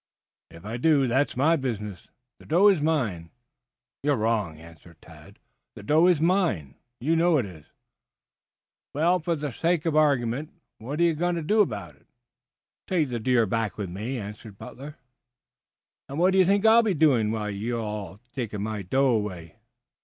"If 0.49 0.65
I 0.65 0.77
do, 0.77 1.05
that's 1.07 1.37
my 1.37 1.55
business. 1.55 2.07
The 2.39 2.47
doe 2.47 2.69
is 2.69 2.81
mine." 2.81 3.29
"You 4.01 4.13
are 4.13 4.17
wrong," 4.17 4.57
answered 4.57 4.99
Tad. 4.99 5.37
"The 5.75 5.83
doe 5.83 6.07
is 6.07 6.19
mine. 6.19 6.73
You 6.99 7.15
know 7.15 7.37
it 7.37 7.45
is." 7.45 7.65
"Well, 8.95 9.19
for 9.19 9.35
the 9.35 9.51
sake 9.51 9.85
of 9.85 9.93
the 9.93 9.99
argument, 9.99 10.53
what 10.79 10.99
are 10.99 11.03
you 11.03 11.13
going 11.13 11.35
to 11.35 11.43
do 11.43 11.61
about 11.61 11.97
it?" 11.97 12.07
"Take 12.87 13.09
the 13.09 13.19
deer 13.19 13.45
back 13.45 13.77
with 13.77 13.91
me," 13.91 14.17
answered 14.17 14.57
Butler 14.57 14.83
evenly. 14.85 14.97
"And 16.09 16.17
what 16.17 16.31
do 16.31 16.39
you 16.39 16.45
think 16.47 16.65
I'll 16.65 16.81
be 16.81 16.95
doing 16.95 17.31
while 17.31 17.51
you 17.51 17.77
all 17.79 18.13
are 18.13 18.19
taking 18.33 18.63
my 18.63 18.81
doe 18.81 19.05
away?" 19.09 19.57